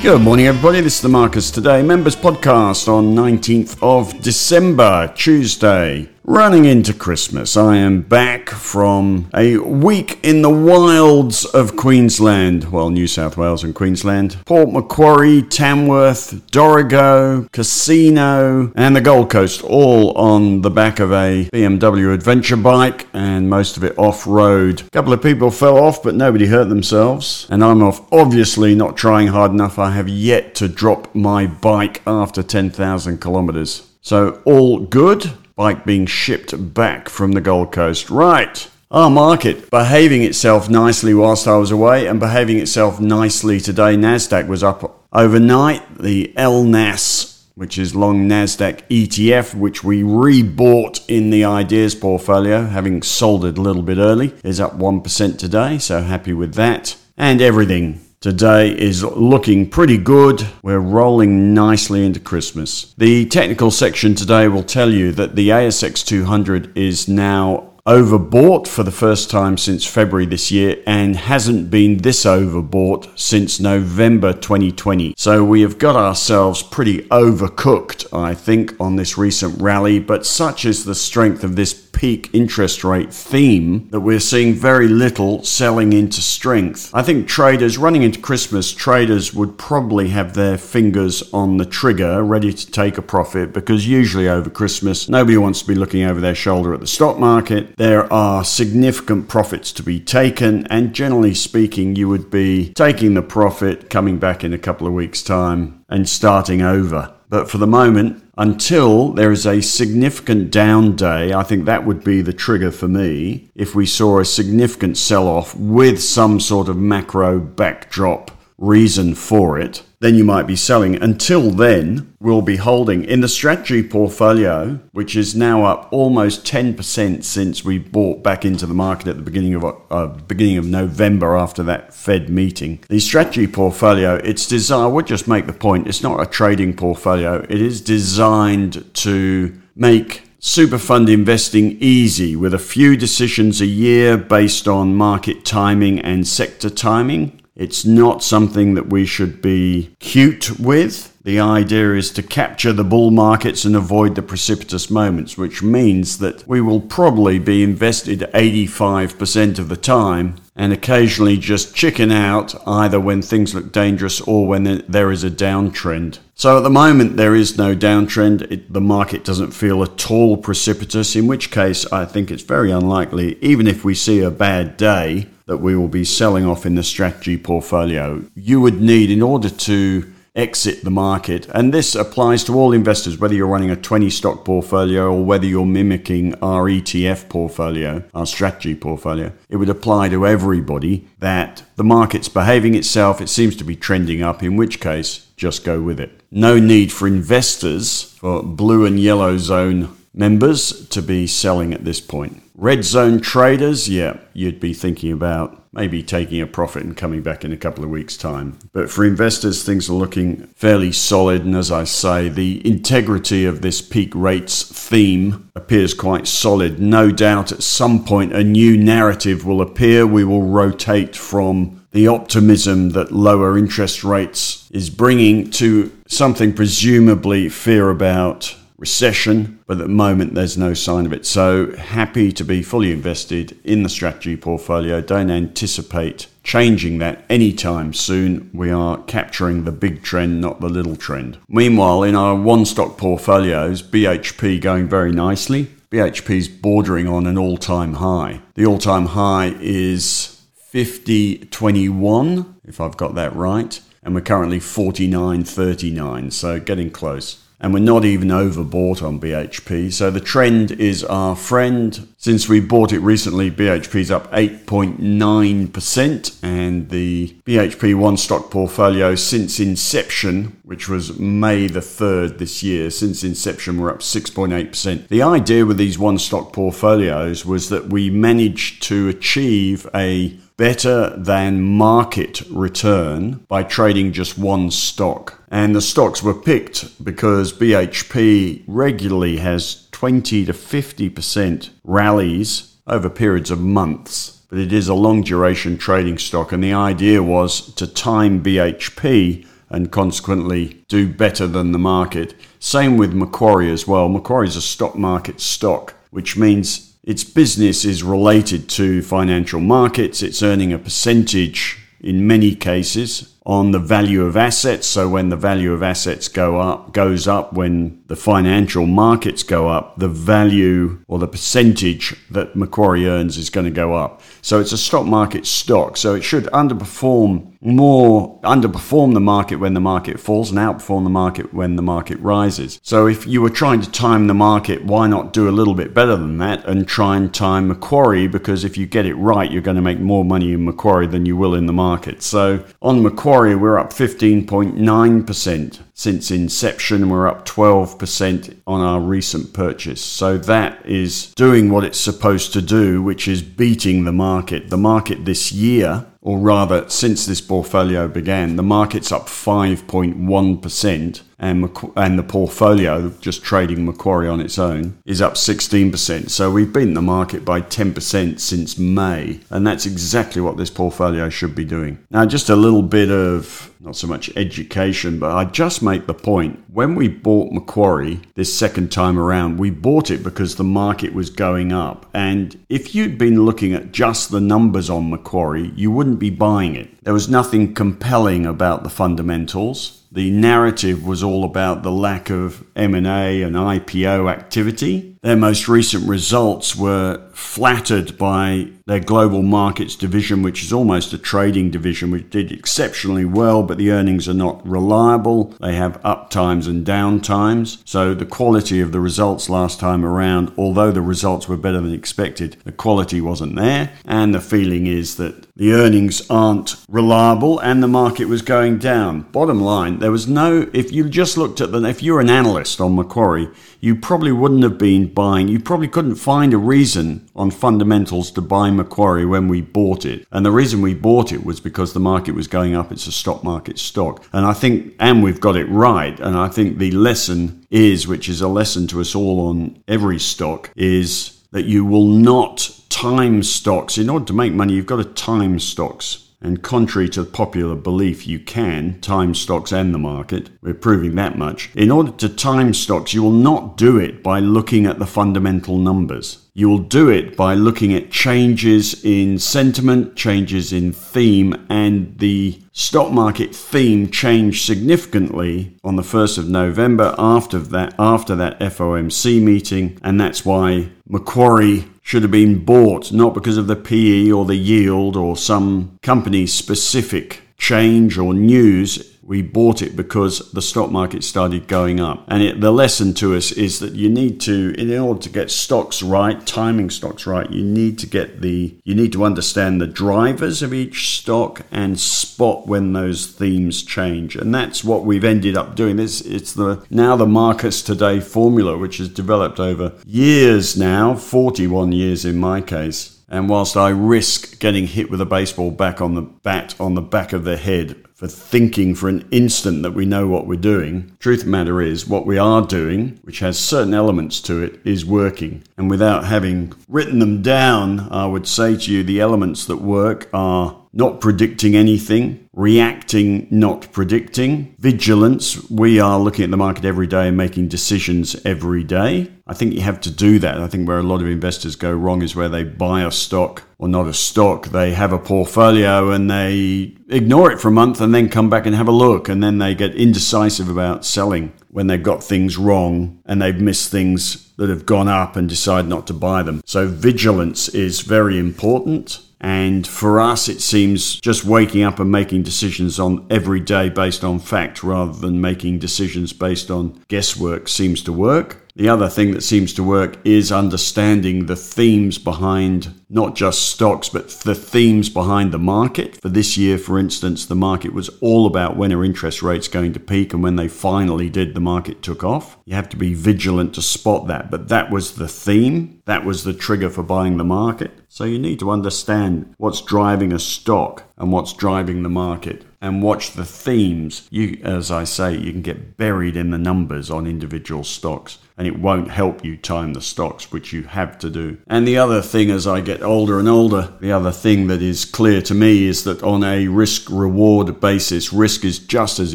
[0.00, 0.80] Good morning, everybody.
[0.80, 6.08] This is the Marcus Today Members Podcast on 19th of December, Tuesday.
[6.30, 12.90] Running into Christmas, I am back from a week in the wilds of Queensland, well,
[12.90, 20.12] New South Wales and Queensland, Port Macquarie, Tamworth, Dorrigo, Casino, and the Gold Coast, all
[20.18, 24.82] on the back of a BMW adventure bike, and most of it off road.
[24.82, 28.98] A couple of people fell off, but nobody hurt themselves, and I'm off, obviously not
[28.98, 29.78] trying hard enough.
[29.78, 33.88] I have yet to drop my bike after 10,000 kilometers.
[34.02, 38.10] So, all good bike being shipped back from the Gold Coast.
[38.10, 38.70] Right.
[38.92, 43.96] Our market behaving itself nicely whilst I was away and behaving itself nicely today.
[43.96, 45.98] Nasdaq was up overnight.
[45.98, 53.02] The LNAS, which is long Nasdaq ETF, which we rebought in the ideas portfolio, having
[53.02, 55.78] sold it a little bit early, is up 1% today.
[55.78, 56.96] So happy with that.
[57.16, 60.46] And everything today is looking pretty good.
[60.62, 62.94] We're rolling nicely into Christmas.
[62.98, 68.82] The technical section today will tell you that the ASX 200 is now overbought for
[68.82, 75.14] the first time since February this year and hasn't been this overbought since November 2020.
[75.16, 80.66] So we have got ourselves pretty overcooked, I think, on this recent rally, but such
[80.66, 85.92] is the strength of this peak interest rate theme that we're seeing very little selling
[85.92, 86.92] into strength.
[86.94, 92.22] I think traders running into Christmas, traders would probably have their fingers on the trigger
[92.22, 96.20] ready to take a profit because usually over Christmas, nobody wants to be looking over
[96.20, 97.76] their shoulder at the stock market.
[97.76, 103.22] There are significant profits to be taken, and generally speaking, you would be taking the
[103.22, 107.17] profit, coming back in a couple of weeks' time, and starting over.
[107.30, 112.02] But for the moment, until there is a significant down day, I think that would
[112.02, 113.50] be the trigger for me.
[113.54, 119.58] If we saw a significant sell off with some sort of macro backdrop reason for
[119.58, 121.00] it, then you might be selling.
[121.00, 127.24] Until then, we'll be holding in the strategy portfolio, which is now up almost 10%
[127.24, 131.36] since we bought back into the market at the beginning of uh, beginning of November
[131.36, 132.80] after that Fed meeting.
[132.88, 136.74] The strategy portfolio, it's designed, I would just make the point, it's not a trading
[136.74, 137.44] portfolio.
[137.48, 144.16] It is designed to make super fund investing easy with a few decisions a year
[144.16, 147.40] based on market timing and sector timing.
[147.58, 151.12] It's not something that we should be cute with.
[151.24, 156.18] The idea is to capture the bull markets and avoid the precipitous moments, which means
[156.18, 162.54] that we will probably be invested 85% of the time and occasionally just chicken out
[162.64, 166.20] either when things look dangerous or when there is a downtrend.
[166.36, 168.42] So at the moment, there is no downtrend.
[168.52, 172.70] It, the market doesn't feel at all precipitous, in which case, I think it's very
[172.70, 176.74] unlikely, even if we see a bad day, that we will be selling off in
[176.74, 178.22] the strategy portfolio.
[178.34, 183.18] You would need, in order to exit the market, and this applies to all investors,
[183.18, 188.26] whether you're running a 20 stock portfolio or whether you're mimicking our ETF portfolio, our
[188.26, 193.64] strategy portfolio, it would apply to everybody that the market's behaving itself, it seems to
[193.64, 196.20] be trending up, in which case, just go with it.
[196.30, 202.00] No need for investors, for blue and yellow zone members, to be selling at this
[202.00, 202.42] point.
[202.54, 207.44] Red zone traders, yeah, you'd be thinking about maybe taking a profit and coming back
[207.44, 208.58] in a couple of weeks' time.
[208.72, 211.44] But for investors, things are looking fairly solid.
[211.44, 216.80] And as I say, the integrity of this peak rates theme appears quite solid.
[216.80, 220.04] No doubt at some point a new narrative will appear.
[220.04, 227.48] We will rotate from the optimism that lower interest rates is bringing to something presumably
[227.48, 231.26] fear about recession, but at the moment there's no sign of it.
[231.26, 235.00] So happy to be fully invested in the strategy portfolio.
[235.00, 238.48] Don't anticipate changing that anytime soon.
[238.54, 241.38] We are capturing the big trend, not the little trend.
[241.48, 245.64] Meanwhile, in our one stock portfolios, BHP going very nicely.
[245.90, 248.42] BHP is bordering on an all time high.
[248.54, 250.40] The all time high is
[250.72, 257.80] 50.21, if I've got that right, and we're currently 49.39, so getting close and we're
[257.80, 259.92] not even overbought on BHP.
[259.92, 262.08] So the trend is our friend.
[262.16, 269.58] Since we bought it recently, BHP's up 8.9%, and the BHP one stock portfolio since
[269.58, 275.08] inception, which was May the 3rd this year, since inception, we're up 6.8%.
[275.08, 281.16] The idea with these one stock portfolios was that we managed to achieve a better
[281.16, 285.40] than market return by trading just one stock.
[285.50, 293.50] And the stocks were picked because BHP regularly has 20 to 50% rallies over periods
[293.50, 294.42] of months.
[294.50, 299.46] But it is a long duration trading stock, and the idea was to time BHP
[299.70, 302.34] and consequently do better than the market.
[302.58, 304.08] Same with Macquarie as well.
[304.08, 310.22] Macquarie is a stock market stock, which means its business is related to financial markets.
[310.22, 314.86] It's earning a percentage in many cases on the value of assets.
[314.86, 319.68] So when the value of assets go up, goes up, when the financial markets go
[319.68, 324.20] up, the value or the percentage that Macquarie earns is going to go up.
[324.42, 325.96] So it's a stock market stock.
[325.96, 331.10] So it should underperform more, underperform the market when the market falls and outperform the
[331.10, 332.80] market when the market rises.
[332.82, 335.92] So if you were trying to time the market, why not do a little bit
[335.92, 338.28] better than that and try and time Macquarie?
[338.28, 341.26] Because if you get it right, you're going to make more money in Macquarie than
[341.26, 342.22] you will in the market.
[342.22, 347.08] So on Macquarie, Macquarie, we're up 15.9% since inception.
[347.08, 350.00] We're up 12% on our recent purchase.
[350.00, 354.70] So that is doing what it's supposed to do, which is beating the market.
[354.70, 361.70] The market this year, or rather since this portfolio began, the market's up 5.1% and,
[361.96, 366.28] and the portfolio, just trading Macquarie on its own, is up 16%.
[366.28, 371.30] So we've beaten the market by 10% since May, and that's exactly what this portfolio
[371.30, 372.04] should be doing.
[372.10, 376.14] Now, just a little bit of not so much education, but I just make the
[376.14, 381.14] point when we bought Macquarie this second time around, we bought it because the market
[381.14, 382.10] was going up.
[382.12, 386.74] And if you'd been looking at just the numbers on Macquarie, you wouldn't be buying
[386.74, 387.04] it.
[387.04, 392.64] There was nothing compelling about the fundamentals the narrative was all about the lack of
[392.76, 395.16] M&A and IPO activity.
[395.22, 401.18] Their most recent results were flattered by their global markets division, which is almost a
[401.18, 405.54] trading division, which did exceptionally well, but the earnings are not reliable.
[405.60, 407.82] They have up times and down times.
[407.84, 411.92] So the quality of the results last time around, although the results were better than
[411.92, 413.92] expected, the quality wasn't there.
[414.04, 419.22] And the feeling is that the earnings aren't reliable and the market was going down.
[419.32, 422.80] Bottom line, there was no, if you just looked at the, if you're an analyst
[422.80, 423.48] on Macquarie,
[423.80, 428.40] you probably wouldn't have been buying, you probably couldn't find a reason on fundamentals to
[428.40, 430.26] buy Macquarie when we bought it.
[430.32, 432.90] And the reason we bought it was because the market was going up.
[432.90, 434.24] It's a stock market stock.
[434.32, 436.18] And I think, and we've got it right.
[436.20, 440.18] And I think the lesson is, which is a lesson to us all on every
[440.18, 443.98] stock, is that you will not time stocks.
[443.98, 446.27] In order to make money, you've got to time stocks.
[446.40, 450.50] And contrary to popular belief, you can time stocks and the market.
[450.62, 451.70] We're proving that much.
[451.74, 455.78] In order to time stocks, you will not do it by looking at the fundamental
[455.78, 456.44] numbers.
[456.54, 462.60] You will do it by looking at changes in sentiment, changes in theme, and the
[462.72, 469.42] stock market theme changed significantly on the 1st of November after that after that FOMC
[469.42, 474.46] meeting, and that's why Macquarie should have been bought, not because of the PE or
[474.46, 480.90] the yield or some company specific change or news we bought it because the stock
[480.90, 482.24] market started going up.
[482.28, 485.50] And it, the lesson to us is that you need to, in order to get
[485.50, 489.86] stocks right, timing stocks right, you need to get the, you need to understand the
[489.86, 494.34] drivers of each stock and spot when those themes change.
[494.34, 495.96] And that's what we've ended up doing.
[495.96, 501.92] This it's the now the Marcus Today formula, which has developed over years now, 41
[501.92, 503.17] years in my case.
[503.28, 507.02] And whilst I risk getting hit with a baseball bat on the bat on the
[507.02, 511.16] back of the head for thinking for an instant that we know what we're doing.
[511.20, 514.80] Truth of the matter is, what we are doing, which has certain elements to it,
[514.84, 515.62] is working.
[515.76, 520.28] And without having written them down, I would say to you the elements that work
[520.32, 525.70] are not predicting anything, reacting, not predicting, vigilance.
[525.70, 529.30] We are looking at the market every day and making decisions every day.
[529.46, 530.60] I think you have to do that.
[530.60, 533.62] I think where a lot of investors go wrong is where they buy a stock
[533.78, 538.00] or not a stock, they have a portfolio and they ignore it for a month
[538.00, 539.28] and then come back and have a look.
[539.28, 543.92] And then they get indecisive about selling when they've got things wrong and they've missed
[543.92, 546.60] things that have gone up and decide not to buy them.
[546.66, 549.20] So vigilance is very important.
[549.40, 554.24] And for us, it seems just waking up and making decisions on every day based
[554.24, 558.68] on fact rather than making decisions based on guesswork seems to work.
[558.78, 564.08] The other thing that seems to work is understanding the themes behind not just stocks,
[564.08, 566.20] but the themes behind the market.
[566.22, 569.94] For this year, for instance, the market was all about when are interest rates going
[569.94, 572.56] to peak, and when they finally did, the market took off.
[572.66, 576.00] You have to be vigilant to spot that, but that was the theme.
[576.04, 577.98] That was the trigger for buying the market.
[578.18, 582.64] So you need to understand what's driving a stock and what's driving the market.
[582.80, 584.28] and watch the themes.
[584.30, 588.66] You, as I say, you can get buried in the numbers on individual stocks and
[588.66, 591.58] it won't help you time the stocks, which you have to do.
[591.66, 595.04] And the other thing as I get older and older, the other thing that is
[595.04, 599.34] clear to me is that on a risk reward basis, risk is just as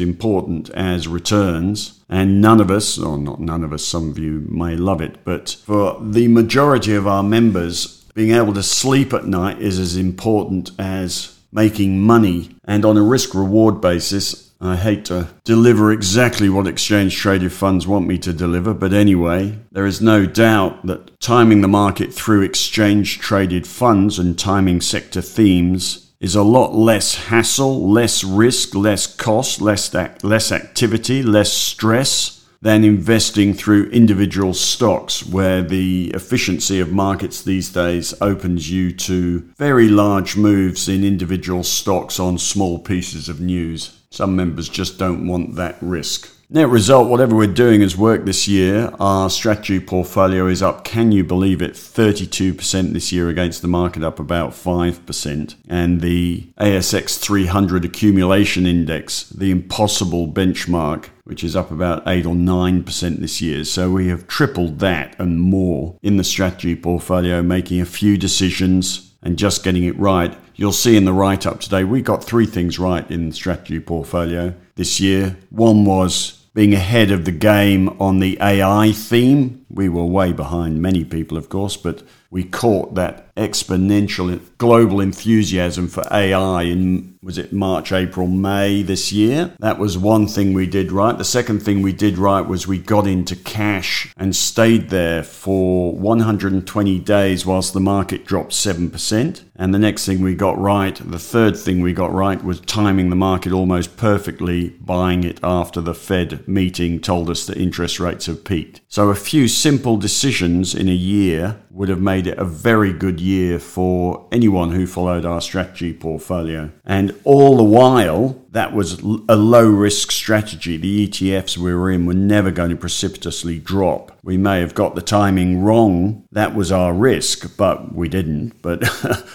[0.00, 2.00] important as returns.
[2.08, 5.24] And none of us, or not none of us, some of you may love it,
[5.24, 9.96] but for the majority of our members, being able to sleep at night is as
[9.96, 12.50] important as making money.
[12.64, 17.86] And on a risk reward basis, I hate to deliver exactly what exchange traded funds
[17.86, 22.42] want me to deliver, but anyway, there is no doubt that timing the market through
[22.42, 29.06] exchange traded funds and timing sector themes is a lot less hassle, less risk, less
[29.06, 29.92] cost, less,
[30.22, 32.33] less activity, less stress
[32.64, 39.40] than investing through individual stocks, where the efficiency of markets these days opens you to
[39.58, 44.00] very large moves in individual stocks on small pieces of news.
[44.14, 46.30] Some members just don't want that risk.
[46.48, 48.94] Net result, whatever we're doing has worked this year.
[49.00, 54.04] Our strategy portfolio is up, can you believe it, 32% this year against the market
[54.04, 55.56] up about 5%.
[55.68, 62.36] And the ASX 300 accumulation index, the impossible benchmark, which is up about 8 or
[62.36, 63.64] 9% this year.
[63.64, 69.12] So we have tripled that and more in the strategy portfolio, making a few decisions
[69.24, 70.38] and just getting it right.
[70.56, 74.54] You'll see in the write up today, we got three things right in strategy portfolio
[74.76, 75.36] this year.
[75.50, 79.63] One was being ahead of the game on the AI theme.
[79.74, 85.88] We were way behind many people, of course, but we caught that exponential global enthusiasm
[85.88, 89.54] for AI in was it March, April, May this year.
[89.58, 91.16] That was one thing we did right.
[91.16, 95.92] The second thing we did right was we got into cash and stayed there for
[95.92, 99.42] 120 days whilst the market dropped 7%.
[99.56, 103.08] And the next thing we got right, the third thing we got right was timing
[103.08, 108.26] the market almost perfectly, buying it after the Fed meeting told us that interest rates
[108.26, 108.80] have peaked.
[108.88, 113.18] So a few simple decisions in a year would have made it a very good
[113.18, 116.70] year for anyone who followed our strategy portfolio.
[116.84, 120.76] And all the while, that was a low risk strategy.
[120.76, 124.12] The ETFs we were in were never going to precipitously drop.
[124.22, 126.28] We may have got the timing wrong.
[126.30, 128.60] That was our risk, but we didn't.
[128.60, 128.84] But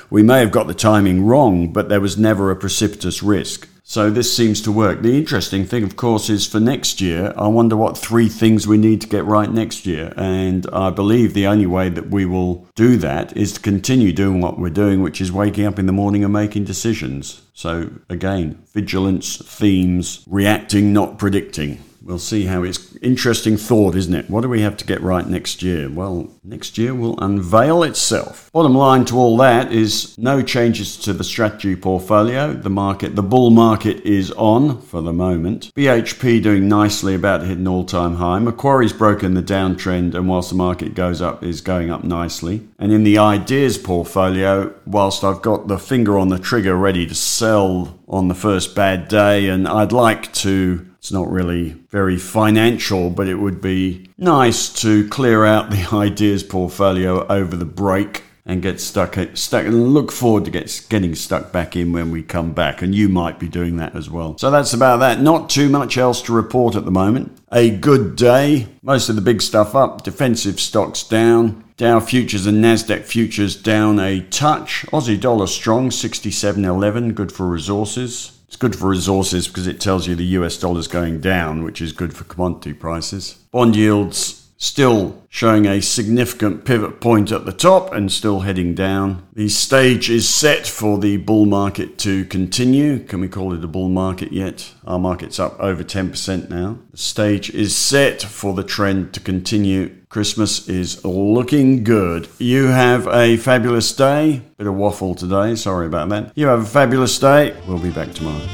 [0.11, 3.67] we may have got the timing wrong, but there was never a precipitous risk.
[3.89, 5.01] So this seems to work.
[5.01, 8.77] The interesting thing, of course, is for next year, I wonder what three things we
[8.77, 10.13] need to get right next year.
[10.15, 14.41] And I believe the only way that we will do that is to continue doing
[14.41, 17.41] what we're doing, which is waking up in the morning and making decisions.
[17.55, 21.83] So again, vigilance, themes, reacting, not predicting.
[22.09, 24.31] We'll see how it's interesting thought, isn't it?
[24.31, 25.87] What do we have to get right next year?
[25.87, 28.51] Well, next year will unveil itself.
[28.51, 32.53] Bottom line to all that is no changes to the strategy portfolio.
[32.53, 35.71] The market, the bull market is on for the moment.
[35.75, 38.39] BHP doing nicely about to hit an all-time high.
[38.39, 42.67] Macquarie's broken the downtrend and whilst the market goes up is going up nicely.
[42.79, 47.13] And in the ideas portfolio, whilst I've got the finger on the trigger ready to
[47.13, 53.09] sell on the first bad day and I'd like to it's not really very financial,
[53.09, 58.61] but it would be nice to clear out the ideas portfolio over the break and
[58.61, 62.51] get stuck stuck and look forward to get, getting stuck back in when we come
[62.51, 62.81] back.
[62.81, 64.37] And you might be doing that as well.
[64.37, 65.21] So that's about that.
[65.21, 67.37] Not too much else to report at the moment.
[67.51, 68.67] A good day.
[68.81, 70.03] Most of the big stuff up.
[70.03, 71.63] Defensive stocks down.
[71.77, 74.85] Dow futures and Nasdaq futures down a touch.
[74.87, 80.15] Aussie dollar strong 67.11 good for resources it's good for resources because it tells you
[80.15, 83.33] the US dollar is going down, which is good for commodity prices.
[83.51, 89.25] Bond yields still showing a significant pivot point at the top and still heading down.
[89.33, 92.99] The stage is set for the bull market to continue.
[92.99, 94.73] Can we call it a bull market yet?
[94.85, 96.77] Our market's up over 10% now.
[96.91, 99.95] The stage is set for the trend to continue.
[100.09, 102.27] Christmas is looking good.
[102.37, 104.41] You have a fabulous day.
[104.57, 106.33] Bit of waffle today, sorry about that.
[106.35, 107.55] You have a fabulous day.
[107.65, 108.45] We'll be back tomorrow.